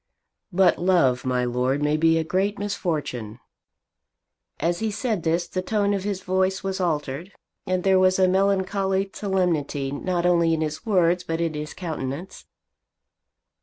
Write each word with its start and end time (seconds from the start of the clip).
"But 0.51 0.79
love, 0.79 1.25
my 1.25 1.45
Lord, 1.45 1.83
may 1.83 1.95
be 1.95 2.17
a 2.17 2.23
great 2.23 2.57
misfortune." 2.57 3.39
As 4.59 4.79
he 4.79 4.89
said 4.89 5.21
this 5.21 5.47
the 5.47 5.61
tone 5.61 5.93
of 5.93 6.05
his 6.05 6.23
voice 6.23 6.63
was 6.63 6.81
altered, 6.81 7.31
and 7.67 7.83
there 7.83 7.99
was 7.99 8.17
a 8.17 8.27
melancholy 8.27 9.11
solemnity 9.13 9.91
not 9.91 10.25
only 10.25 10.55
in 10.55 10.61
his 10.61 10.87
words 10.87 11.23
but 11.23 11.39
in 11.39 11.53
his 11.53 11.75
countenance. 11.75 12.45